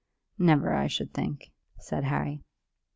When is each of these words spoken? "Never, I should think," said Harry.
"Never, 0.39 0.73
I 0.73 0.87
should 0.87 1.13
think," 1.13 1.51
said 1.77 2.05
Harry. 2.05 2.41